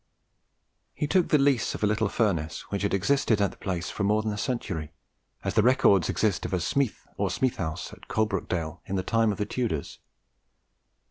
[0.95, 4.03] He took the lease of a little furnace which had existed at the place for
[4.03, 4.93] more than a century,
[5.43, 9.31] as the records exist of a "smethe" or "smeth house" at Coalbrookdale in the time
[9.31, 9.99] of the Tudors.